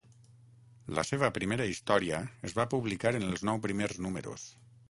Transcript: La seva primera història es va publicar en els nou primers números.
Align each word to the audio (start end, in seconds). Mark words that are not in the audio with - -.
La 0.99 1.03
seva 1.09 1.29
primera 1.35 1.69
història 1.73 2.23
es 2.51 2.57
va 2.61 2.67
publicar 2.75 3.15
en 3.19 3.29
els 3.31 3.47
nou 3.51 3.63
primers 3.67 3.99
números. 4.09 4.53